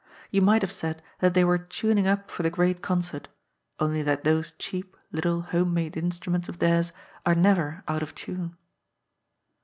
You 0.31 0.41
might 0.41 0.63
have 0.63 0.71
said 0.71 1.03
that 1.19 1.35
they 1.35 1.43
were 1.43 1.59
tuning 1.59 2.07
up 2.07 2.31
for 2.31 2.41
the 2.41 2.49
great 2.49 2.81
concert, 2.81 3.27
only 3.79 4.01
that 4.01 4.23
those 4.23 4.51
cheap, 4.57 4.97
little 5.11 5.41
home 5.41 5.75
made 5.75 5.95
instruments 5.95 6.49
of 6.49 6.57
theirs 6.57 6.91
are 7.23 7.35
never 7.35 7.83
out 7.87 8.01
of 8.01 8.15
tune. 8.15 8.57